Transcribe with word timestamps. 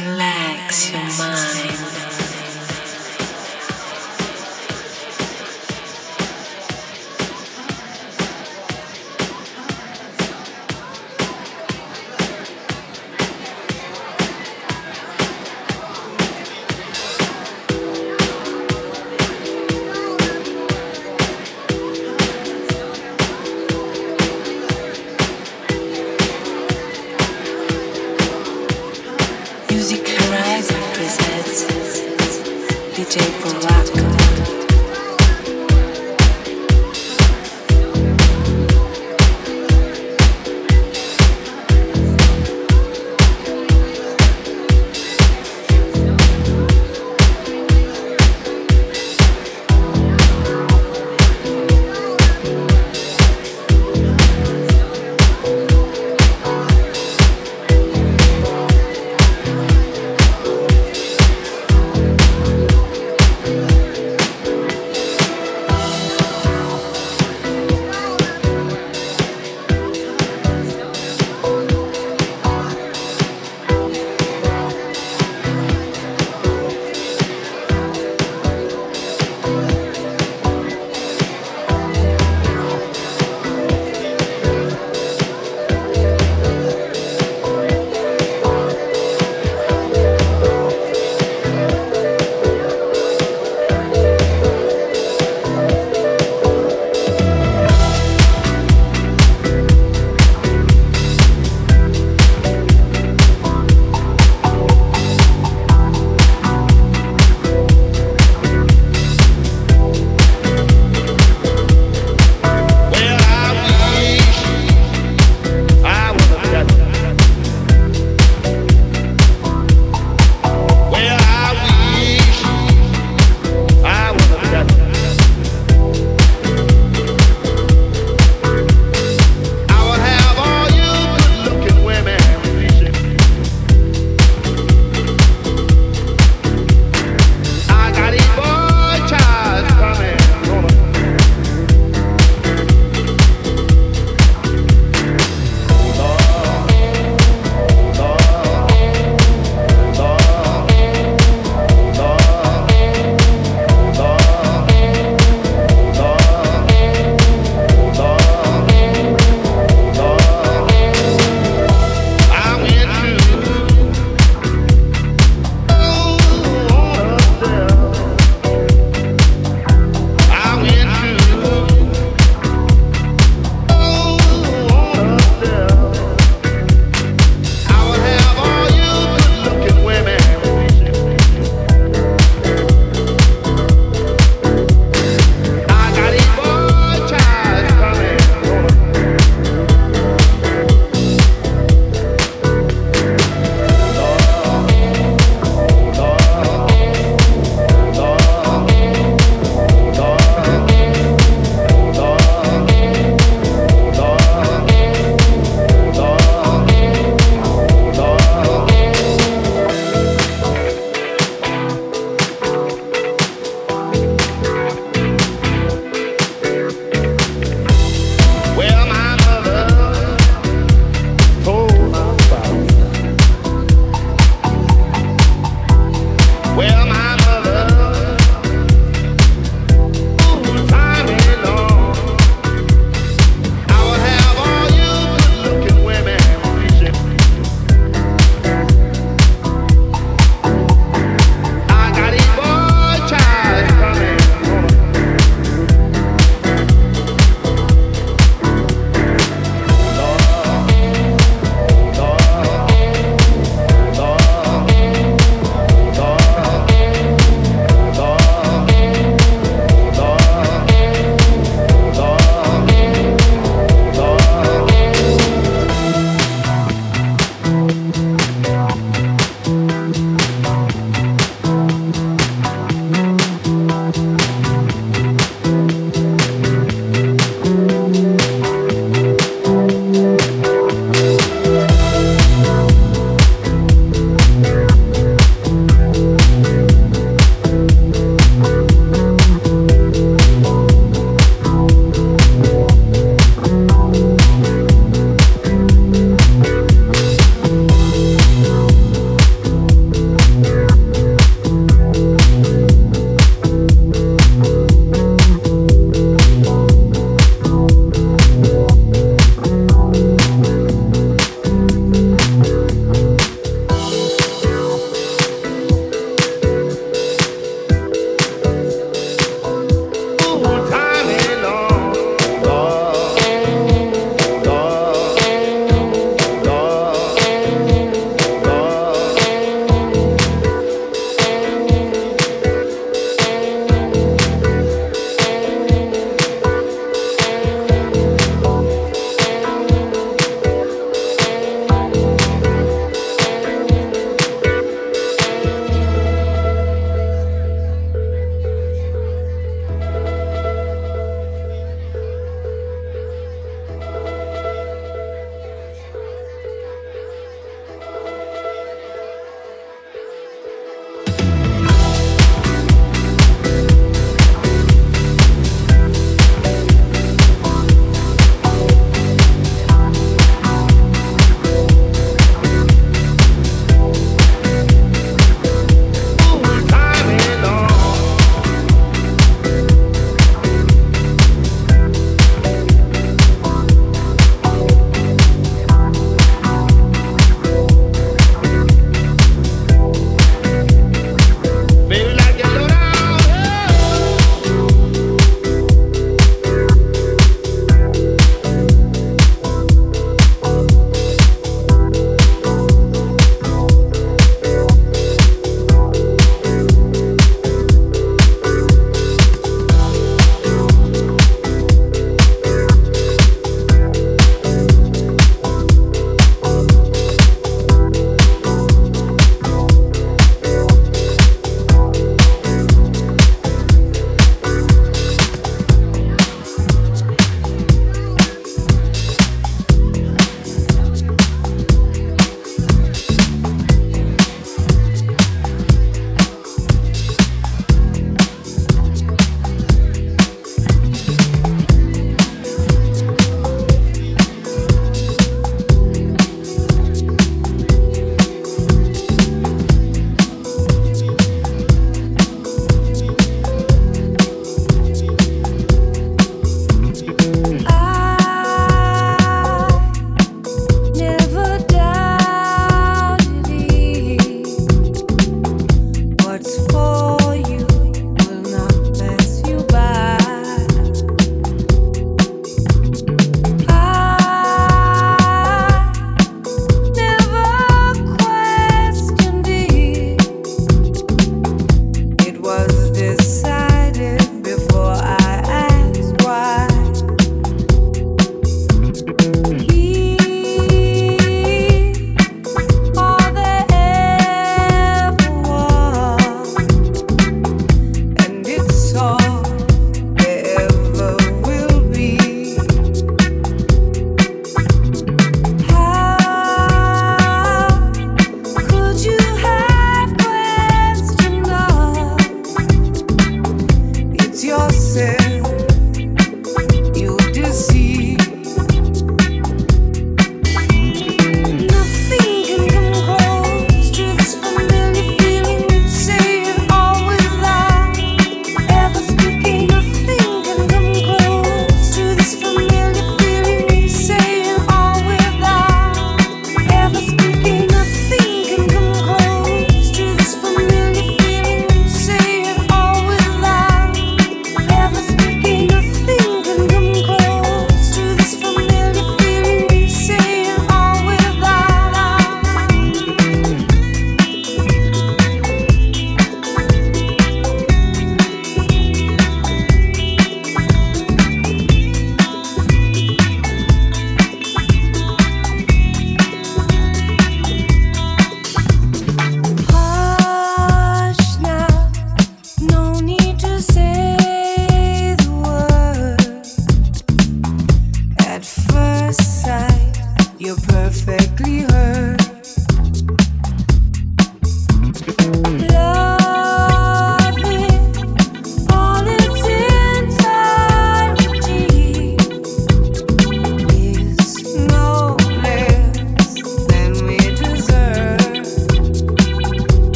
Relax 0.00 0.92
your 0.92 1.02
mind. 1.18 1.97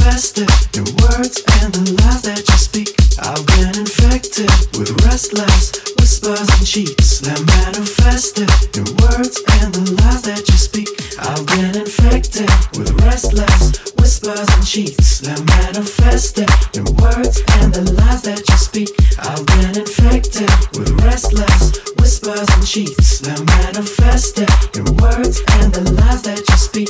manifested 0.00 0.48
in 0.76 0.84
words 1.04 1.44
and 1.60 1.72
the 1.74 1.84
lies 2.00 2.22
that 2.22 2.40
you 2.40 2.56
speak. 2.56 2.88
I've 3.20 3.44
been 3.52 3.76
infected 3.76 4.48
with 4.78 4.88
restless 5.04 5.76
whispers 6.00 6.48
and 6.56 6.66
cheats 6.66 7.20
that 7.20 7.36
manifested 7.60 8.48
in 8.76 8.88
words 9.04 9.44
and 9.60 9.74
the 9.74 10.00
lies 10.00 10.22
that 10.22 10.40
you 10.48 10.56
speak. 10.56 10.88
I've 11.20 11.44
been 11.52 11.76
infected 11.76 12.48
with 12.76 12.96
restless 13.04 13.92
whispers 14.00 14.48
and 14.56 14.64
cheats 14.64 15.20
that 15.20 15.40
manifested 15.60 16.48
in 16.72 16.84
words 16.96 17.44
and 17.60 17.74
the 17.74 17.92
lies 18.00 18.22
that 18.22 18.40
you 18.40 18.56
speak. 18.56 18.88
I've 19.20 19.44
been 19.52 19.84
infected 19.84 20.48
with 20.76 20.96
restless 21.04 21.76
whispers 22.00 22.48
and 22.56 22.64
cheats 22.64 23.20
that 23.20 23.40
manifested 23.60 24.48
in 24.76 24.88
words 24.96 25.44
and 25.60 25.68
the 25.76 25.84
lies 26.00 26.22
that 26.24 26.40
you 26.40 26.56
speak. 26.56 26.88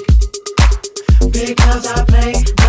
Because 1.32 1.86
I 1.86 2.04
play. 2.04 2.59